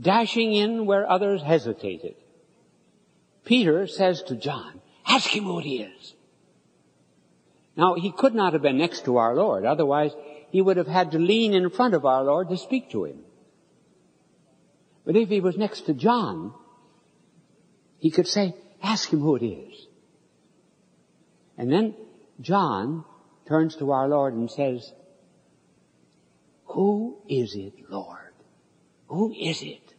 [0.00, 2.14] dashing in where others hesitated,
[3.44, 6.14] Peter says to John, ask him who it is.
[7.76, 10.12] Now, he could not have been next to our Lord, otherwise
[10.50, 13.20] he would have had to lean in front of our Lord to speak to him.
[15.04, 16.52] But if he was next to John,
[17.98, 19.86] he could say, ask him who it is.
[21.56, 21.94] And then
[22.40, 23.04] John
[23.46, 24.92] turns to our Lord and says,
[26.66, 28.32] Who is it, Lord?
[29.08, 29.94] Who is it?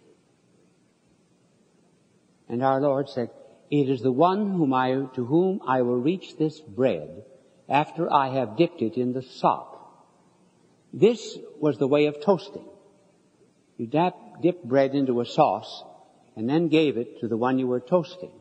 [2.49, 3.29] And our Lord said,
[3.69, 7.23] It is the one whom I, to whom I will reach this bread
[7.69, 9.70] after I have dipped it in the sop.
[10.93, 12.67] This was the way of toasting.
[13.77, 15.83] You dip, dip bread into a sauce
[16.35, 18.31] and then gave it to the one you were toasting.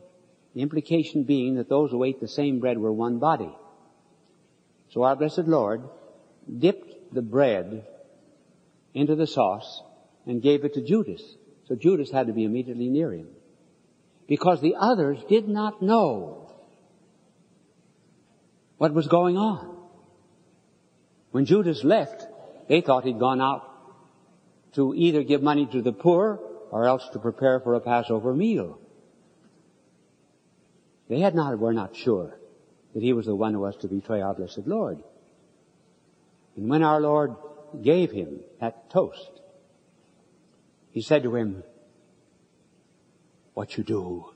[0.53, 3.51] The implication being that those who ate the same bread were one body.
[4.89, 5.83] So our blessed Lord
[6.59, 7.85] dipped the bread
[8.93, 9.81] into the sauce
[10.25, 11.21] and gave it to Judas.
[11.67, 13.29] So Judas had to be immediately near him.
[14.27, 16.53] Because the others did not know
[18.77, 19.77] what was going on.
[21.31, 22.25] When Judas left,
[22.71, 23.69] they thought he'd gone out
[24.75, 26.39] to either give money to the poor
[26.71, 28.79] or else to prepare for a Passover meal.
[31.09, 32.39] They had not, were not sure
[32.93, 35.03] that he was the one who was to betray our blessed Lord.
[36.55, 37.35] And when our Lord
[37.83, 39.41] gave him that toast,
[40.91, 41.65] he said to him,
[43.53, 44.31] what you do,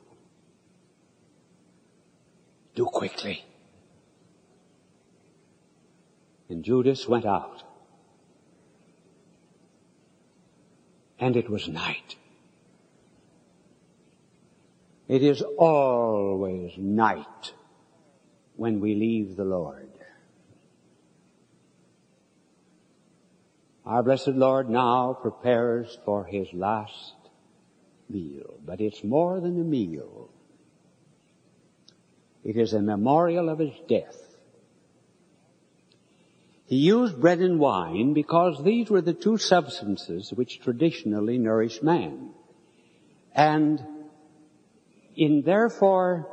[2.75, 3.45] do quickly.
[6.49, 7.63] And Judas went out.
[11.26, 12.17] And it was night.
[15.07, 17.53] It is always night
[18.55, 19.89] when we leave the Lord.
[23.88, 27.15] Our blessed Lord now prepares for his last
[28.07, 30.30] meal, but it's more than a meal.
[32.43, 34.24] It is a memorial of his death.
[36.68, 42.32] He used bread and wine because these were the two substances which traditionally nourished man.
[43.34, 43.84] And
[45.16, 46.28] in therefore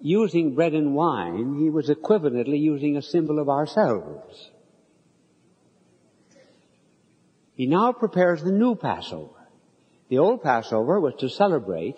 [0.00, 4.50] using bread and wine, he was equivalently using a symbol of ourselves.
[7.54, 9.48] He now prepares the new Passover.
[10.08, 11.96] The old Passover was to celebrate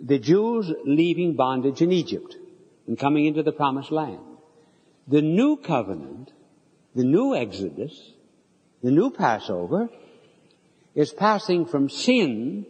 [0.00, 2.36] the Jews leaving bondage in Egypt
[2.86, 4.20] and coming into the promised land.
[5.08, 6.32] The new covenant,
[6.94, 8.12] the new Exodus,
[8.82, 9.88] the new Passover
[10.94, 12.66] is passing from sin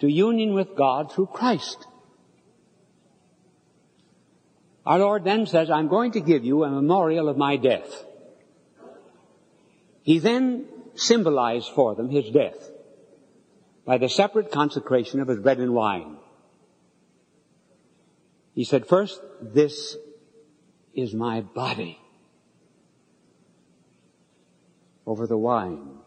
[0.00, 1.86] to union with God through Christ.
[4.84, 8.04] Our Lord then says, I'm going to give you a memorial of my death.
[10.02, 10.66] He then
[10.96, 12.70] symbolized for them his death
[13.84, 16.16] by the separate consecration of his bread and wine.
[18.54, 19.96] He said, first, this
[20.94, 21.98] is my body.
[25.06, 25.98] Over the wine,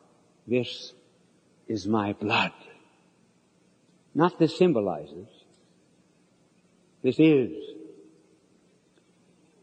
[0.48, 0.94] this
[1.68, 2.54] is my blood.
[4.14, 5.28] Not this symbolizes.
[7.04, 7.52] This is.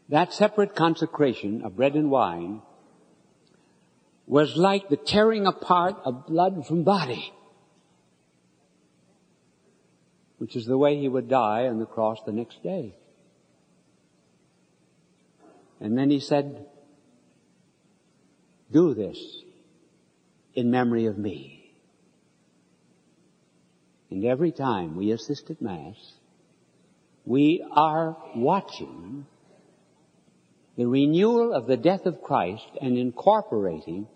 [0.09, 2.61] That separate consecration of bread and wine
[4.27, 7.33] was like the tearing apart of blood from body
[10.43, 12.93] which is the way he would die on the cross the next day.
[15.79, 16.65] And then he said,
[18.73, 19.17] do this
[20.55, 21.71] in memory of me.
[24.09, 25.95] And every time we assist at Mass,
[27.25, 29.25] we are watching
[30.75, 34.07] the renewal of the death of Christ and incorporating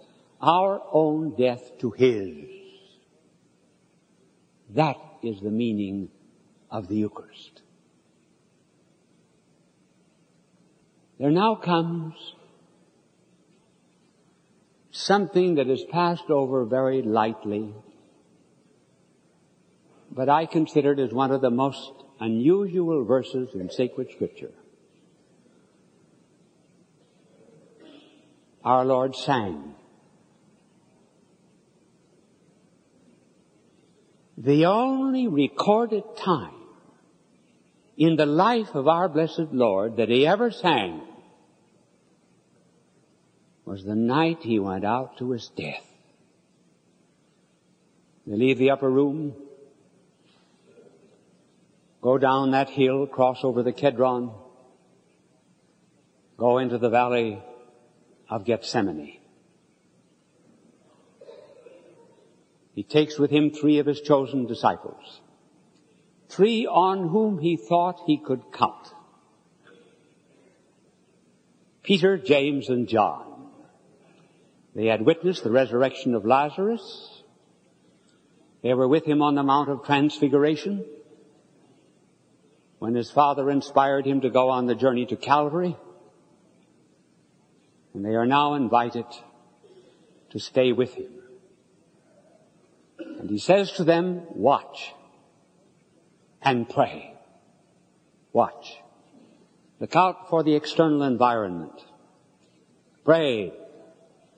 [0.41, 2.35] our own death to His.
[4.75, 6.09] That is the meaning
[6.69, 7.61] of the Eucharist.
[11.19, 12.13] There now comes
[14.97, 17.73] something that is passed over very lightly,
[20.11, 24.51] but I consider it as one of the most unusual verses in sacred scripture.
[28.63, 29.75] Our Lord sang,
[34.37, 36.53] the only recorded time
[37.97, 41.01] in the life of our blessed Lord that he ever sang
[43.67, 45.83] was the night he went out to his death.
[48.25, 49.35] They leave the upper room,
[52.01, 54.33] go down that hill, cross over the Kedron,
[56.37, 57.43] go into the valley
[58.29, 59.19] of Gethsemane.
[62.73, 65.19] He takes with him three of his chosen disciples,
[66.29, 68.93] three on whom he thought he could count.
[71.83, 73.36] Peter, James, and John.
[74.77, 77.23] They had witnessed the resurrection of Lazarus.
[78.61, 80.85] They were with him on the Mount of Transfiguration
[82.77, 85.75] when his father inspired him to go on the journey to Calvary.
[87.95, 89.07] And they are now invited
[90.29, 91.11] to stay with him.
[92.99, 94.93] And he says to them, watch
[96.43, 97.15] and pray.
[98.31, 98.75] Watch.
[99.79, 101.83] Look out for the external environment.
[103.03, 103.53] Pray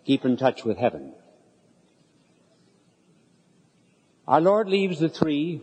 [0.10, 1.14] keep in touch with heaven.
[4.28, 5.62] Our Lord leaves the three,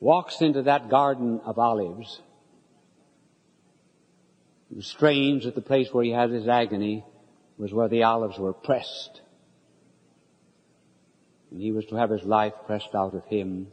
[0.00, 2.20] walks into that garden of olives.
[4.70, 7.06] It was strange that the place where he had his agony
[7.56, 9.22] was where the olives were pressed.
[11.50, 13.68] And he was to have his life pressed out of him.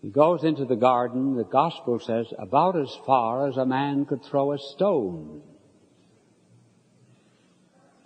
[0.00, 4.24] He goes into the garden, the gospel says, about as far as a man could
[4.24, 5.42] throw a stone.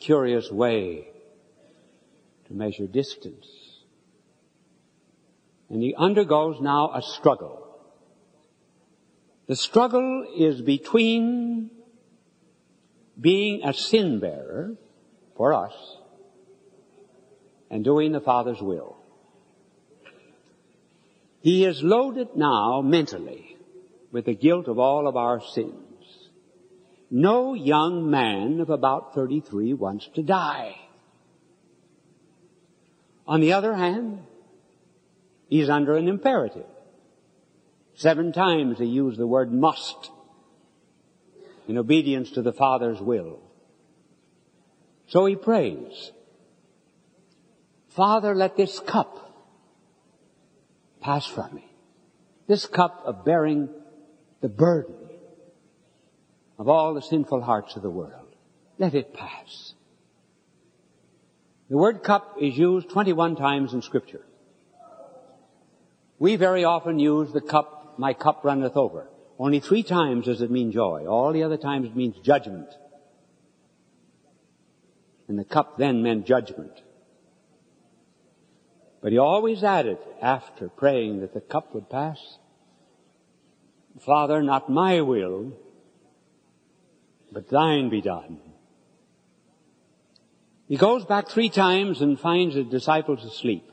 [0.01, 1.09] Curious way
[2.47, 3.47] to measure distance.
[5.69, 7.59] And he undergoes now a struggle.
[9.47, 11.71] The struggle is between
[13.21, 14.77] being a sin bearer
[15.37, 15.73] for us
[17.71, 19.02] and doing the Father's will.
[21.43, 23.57] He is loaded now mentally
[24.13, 26.31] with the guilt of all of our sins.
[27.11, 30.77] No young man of about 33 wants to die.
[33.27, 34.21] On the other hand,
[35.49, 36.67] he's under an imperative.
[37.95, 40.11] Seven times he used the word must
[41.67, 43.41] in obedience to the Father's will.
[45.09, 46.13] So he prays,
[47.89, 49.32] Father, let this cup
[51.03, 51.71] pass from me.
[52.47, 53.69] This cup of bearing
[54.41, 54.95] the burden
[56.59, 58.35] of all the sinful hearts of the world.
[58.79, 59.75] Let it pass.
[61.69, 64.25] The word cup is used 21 times in scripture.
[66.19, 69.09] We very often use the cup, my cup runneth over.
[69.39, 71.07] Only three times does it mean joy.
[71.07, 72.69] All the other times it means judgment.
[75.27, 76.73] And the cup then meant judgment.
[79.03, 82.39] But he always added, after praying that the cup would pass,
[84.01, 85.53] Father, not my will,
[87.33, 88.39] but thine be done.
[90.69, 93.69] He goes back three times and finds the disciples asleep.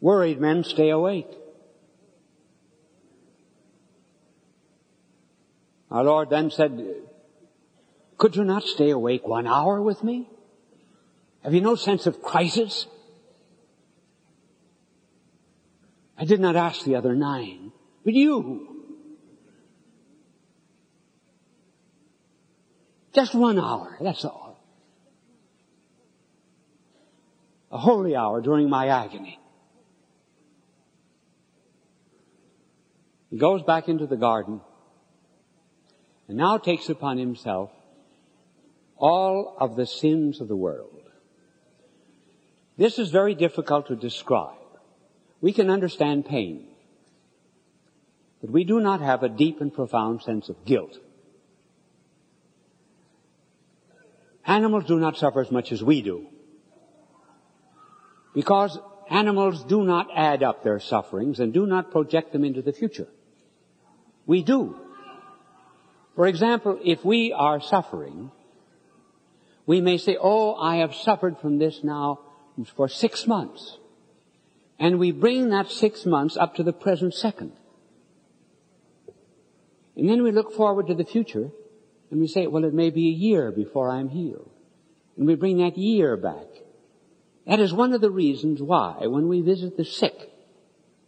[0.00, 1.30] Worried men stay awake.
[5.90, 6.96] Our Lord then said,
[8.24, 10.26] could you not stay awake one hour with me?
[11.42, 12.86] Have you no sense of crisis?
[16.16, 17.70] I did not ask the other nine,
[18.02, 18.86] but you.
[23.12, 24.58] Just one hour, that's all.
[27.70, 29.38] A holy hour during my agony.
[33.28, 34.62] He goes back into the garden
[36.26, 37.70] and now takes upon himself
[38.96, 41.02] all of the sins of the world.
[42.76, 44.58] This is very difficult to describe.
[45.40, 46.66] We can understand pain,
[48.40, 50.98] but we do not have a deep and profound sense of guilt.
[54.46, 56.26] Animals do not suffer as much as we do.
[58.34, 58.78] Because
[59.08, 63.08] animals do not add up their sufferings and do not project them into the future.
[64.26, 64.76] We do.
[66.16, 68.30] For example, if we are suffering,
[69.66, 72.20] we may say, oh, I have suffered from this now
[72.76, 73.78] for six months.
[74.78, 77.52] And we bring that six months up to the present second.
[79.96, 81.50] And then we look forward to the future
[82.10, 84.50] and we say, well, it may be a year before I'm healed.
[85.16, 86.46] And we bring that year back.
[87.46, 90.32] That is one of the reasons why when we visit the sick,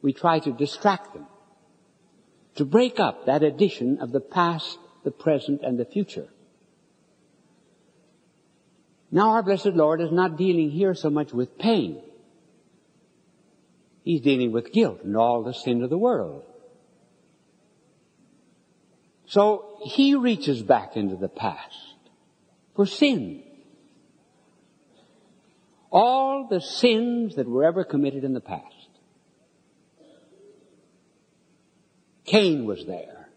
[0.03, 1.27] we try to distract them.
[2.57, 6.29] To break up that addition of the past, the present, and the future.
[9.17, 12.03] Now our blessed Lord is not dealing here so much with pain.
[14.05, 16.43] He's dealing with guilt and all the sin of the world.
[19.25, 21.95] So he reaches back into the past
[22.75, 23.43] for sin.
[25.91, 28.91] All the sins that were ever committed in the past.
[32.27, 33.31] Cain was there.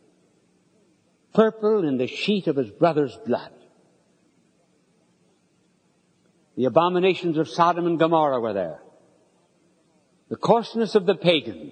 [1.33, 3.53] Purple in the sheet of his brother's blood.
[6.59, 8.81] The abominations of Sodom and Gomorrah were there.
[10.27, 11.71] The coarseness of the pagans.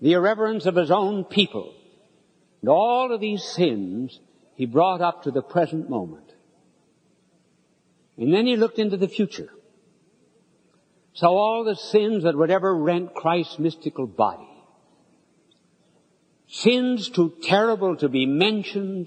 [0.00, 1.72] The irreverence of his own people.
[2.62, 4.18] And all of these sins
[4.56, 6.32] he brought up to the present moment.
[8.18, 9.50] And then he looked into the future.
[11.12, 14.50] So all the sins that would ever rent Christ's mystical body.
[16.48, 19.06] Sins too terrible to be mentioned.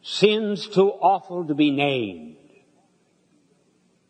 [0.00, 2.36] Sins too awful to be named.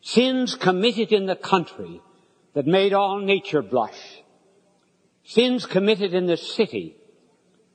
[0.07, 1.99] Sins committed in the country
[2.53, 3.99] that made all nature blush.
[5.25, 6.95] Sins committed in the city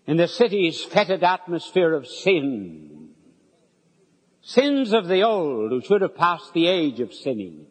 [0.07, 3.11] in the city's fetid atmosphere of sin.
[4.41, 7.67] Sins of the old who should have passed the age of sinning.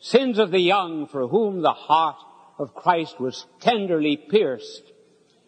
[0.00, 2.18] Sins of the young for whom the heart
[2.58, 4.82] of Christ was tenderly pierced.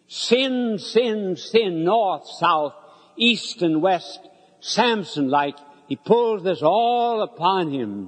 [0.07, 2.75] Sin, sin, sin, north, south,
[3.17, 4.21] east and west,
[4.61, 5.57] Samson like,
[5.89, 8.07] he pulls this all upon him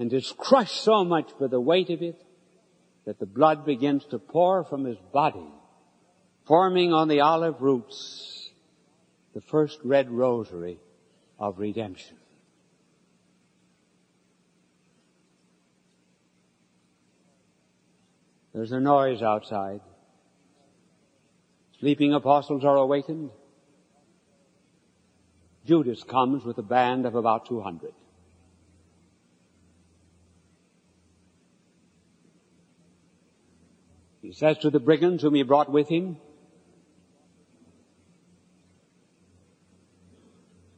[0.00, 2.24] and is crushed so much by the weight of it
[3.04, 5.46] that the blood begins to pour from his body
[6.46, 8.50] forming on the olive roots
[9.34, 10.80] the first red rosary
[11.38, 12.16] of redemption.
[18.54, 19.82] There's a noise outside.
[21.78, 23.30] Sleeping apostles are awakened.
[25.66, 27.92] Judas comes with a band of about 200.
[34.30, 36.16] He says to the brigands whom he brought with him,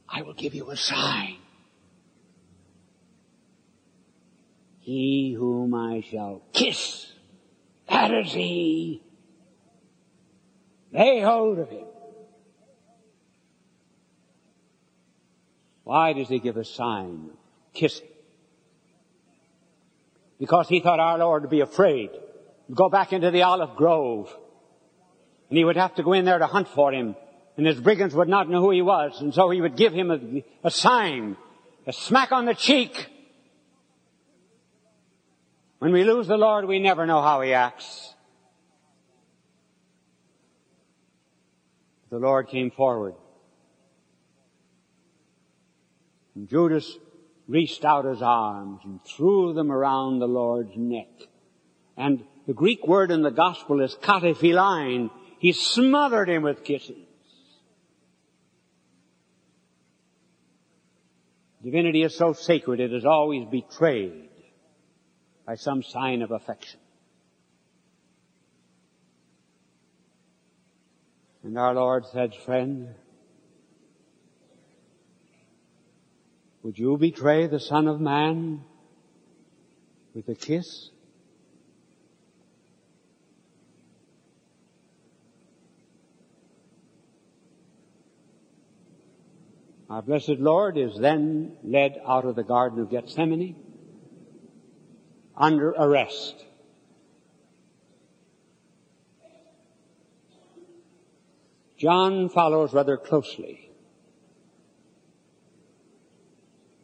[0.09, 1.37] I will give you a sign.
[4.79, 7.11] He whom I shall kiss,
[7.87, 9.03] that is he.
[10.91, 11.85] Lay hold of him.
[15.83, 17.29] Why does he give a sign?
[17.71, 18.07] Kissing.
[20.39, 22.09] Because he thought our Lord would be afraid.
[22.73, 24.33] Go back into the olive grove.
[25.49, 27.15] And he would have to go in there to hunt for him
[27.57, 30.11] and his brigands would not know who he was, and so he would give him
[30.11, 31.37] a, a sign,
[31.85, 33.09] a smack on the cheek.
[35.79, 38.13] When we lose the Lord, we never know how he acts.
[42.09, 43.15] The Lord came forward.
[46.35, 46.97] And Judas
[47.47, 51.09] reached out his arms and threw them around the Lord's neck.
[51.97, 55.09] And the Greek word in the gospel is katephilein.
[55.39, 56.97] He smothered him with kisses.
[61.63, 64.29] Divinity is so sacred it is always betrayed
[65.45, 66.79] by some sign of affection.
[71.43, 72.95] And our Lord said, friend,
[76.63, 78.61] would you betray the Son of Man
[80.13, 80.89] with a kiss?
[89.89, 93.55] Our blessed Lord is then led out of the Garden of Gethsemane
[95.35, 96.45] under arrest.
[101.77, 103.69] John follows rather closely.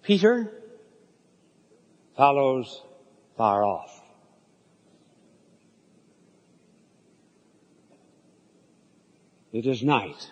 [0.02, 0.52] Peter
[2.18, 2.84] follows
[3.38, 4.02] far off.
[9.54, 10.30] It is night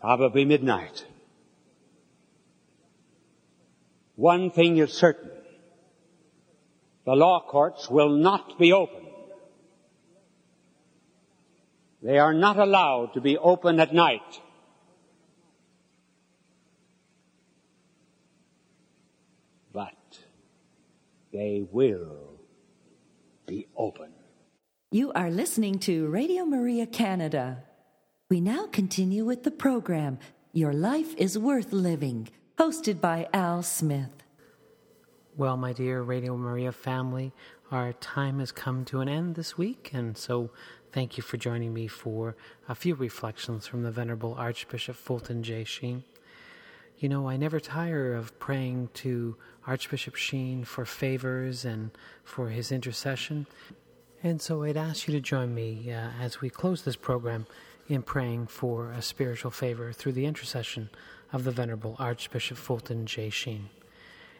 [0.00, 1.04] probably midnight.
[4.16, 5.30] One thing is certain.
[7.04, 9.06] the law courts will not be open.
[12.02, 14.40] They are not allowed to be open at night.
[19.72, 20.18] But
[21.32, 22.40] they will
[23.46, 24.12] be open.
[24.90, 27.64] You are listening to Radio Maria Canada.
[28.30, 30.20] We now continue with the program,
[30.52, 34.22] Your Life is Worth Living, hosted by Al Smith.
[35.36, 37.32] Well, my dear Radio Maria family,
[37.72, 40.50] our time has come to an end this week, and so
[40.92, 42.36] thank you for joining me for
[42.68, 45.64] a few reflections from the Venerable Archbishop Fulton J.
[45.64, 46.04] Sheen.
[46.98, 51.90] You know, I never tire of praying to Archbishop Sheen for favors and
[52.22, 53.46] for his intercession.
[54.22, 57.46] And so I'd ask you to join me uh, as we close this program
[57.90, 60.88] in praying for a spiritual favor through the intercession
[61.32, 63.30] of the Venerable Archbishop Fulton J.
[63.30, 63.68] Sheen.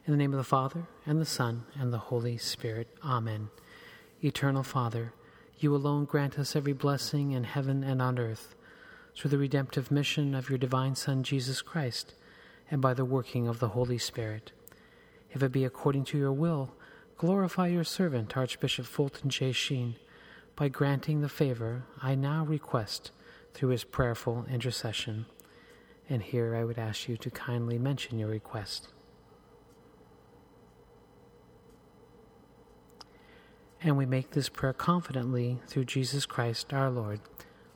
[0.06, 2.86] In the name of the Father, and the Son, and the Holy Spirit.
[3.04, 3.48] Amen.
[4.22, 5.12] Eternal Father,
[5.58, 8.54] you alone grant us every blessing in heaven and on earth,
[9.16, 12.14] through the redemptive mission of your divine Son, Jesus Christ,
[12.70, 14.52] and by the working of the Holy Spirit.
[15.32, 16.70] If it be according to your will,
[17.18, 19.50] glorify your servant, Archbishop Fulton J.
[19.50, 19.96] Sheen,
[20.54, 23.10] by granting the favor I now request
[23.54, 25.26] through his prayerful intercession.
[26.08, 28.88] And here I would ask you to kindly mention your request.
[33.82, 37.20] And we make this prayer confidently through Jesus Christ our Lord.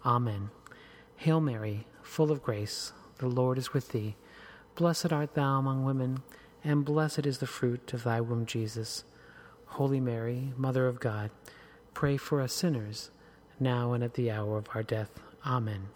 [0.05, 0.51] Amen.
[1.17, 4.17] Hail Mary, full of grace, the Lord is with thee.
[4.75, 6.23] Blessed art thou among women,
[6.63, 9.05] and blessed is the fruit of thy womb, Jesus.
[9.67, 11.31] Holy Mary, Mother of God,
[11.95, 13.11] pray for us sinners,
[13.59, 15.24] now and at the hour of our death.
[15.47, 15.89] Amen.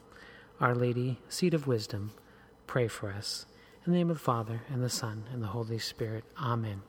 [0.60, 2.10] Our Lady, seat of wisdom,
[2.66, 3.46] pray for us.
[3.86, 6.24] In the name of the Father, and the Son, and the Holy Spirit.
[6.38, 6.82] Amen.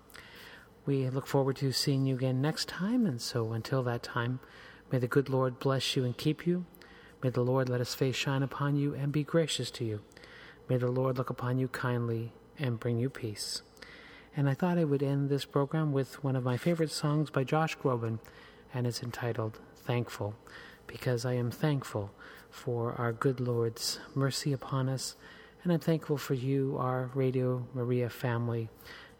[0.85, 4.41] We look forward to seeing you again next time, and so until that time,
[4.91, 6.65] may the good Lord bless you and keep you.
[7.23, 10.01] May the Lord let his face shine upon you and be gracious to you.
[10.67, 13.61] May the Lord look upon you kindly and bring you peace.
[14.35, 17.45] And I thought I would end this program with one of my favorite songs by
[17.45, 18.19] Josh Groban,
[18.73, 20.35] and it's entitled Thankful,
[20.87, 22.11] because I am thankful
[22.49, 25.15] for our good Lord's mercy upon us,
[25.63, 28.69] and I'm thankful for you, our Radio Maria family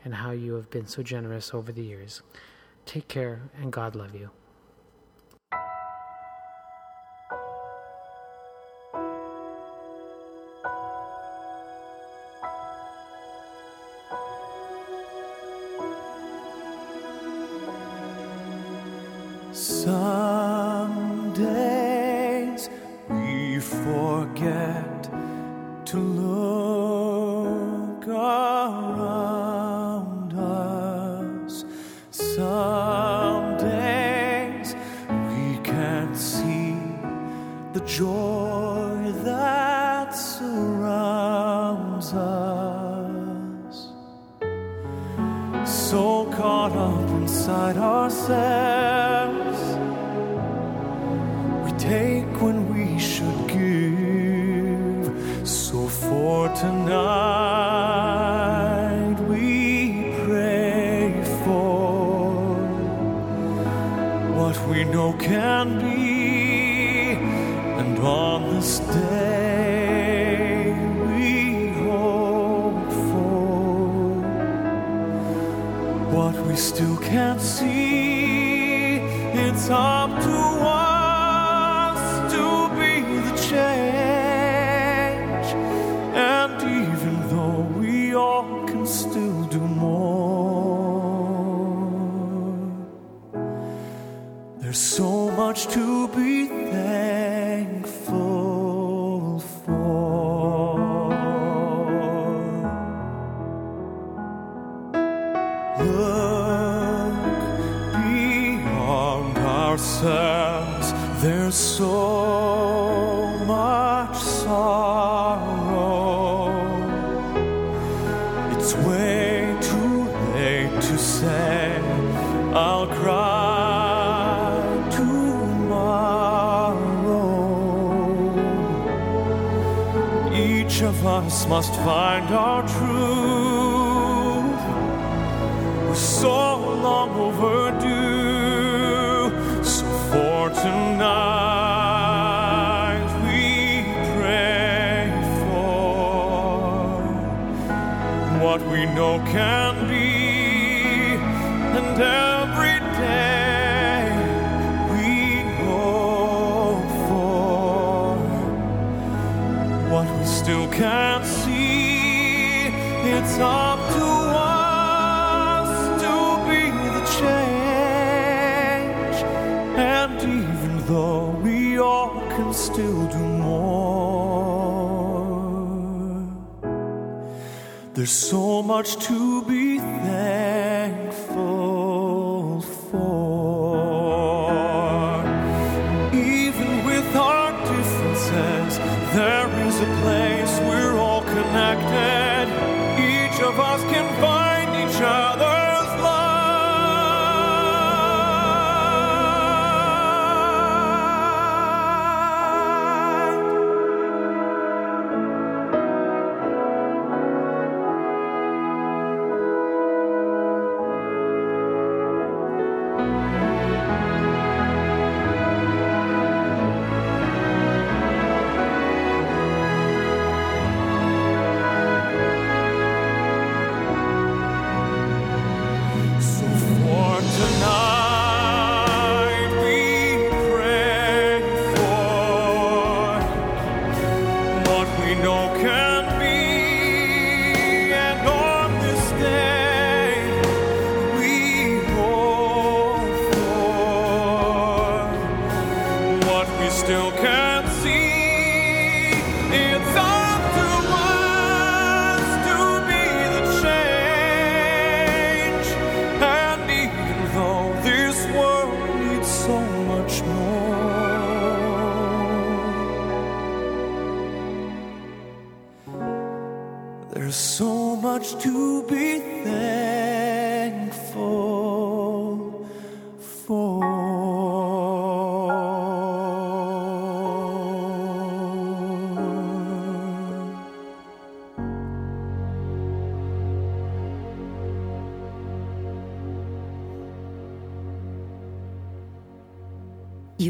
[0.04, 2.22] and how you have been so generous over the years.
[2.86, 4.32] Take care, and God love you.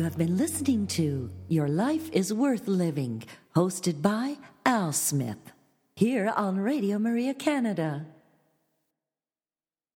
[0.10, 3.22] have been listening to Your Life is Worth Living,
[3.55, 5.53] hosted by Al Smith,
[5.95, 8.07] here on Radio Maria Canada.